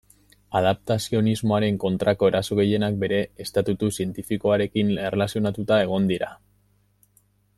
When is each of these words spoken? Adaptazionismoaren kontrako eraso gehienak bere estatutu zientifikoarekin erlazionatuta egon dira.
Adaptazionismoaren 0.59 1.75
kontrako 1.83 2.29
eraso 2.31 2.57
gehienak 2.61 2.97
bere 3.03 3.19
estatutu 3.45 3.91
zientifikoarekin 3.99 4.91
erlazionatuta 5.11 5.81
egon 5.85 6.13
dira. 6.15 6.35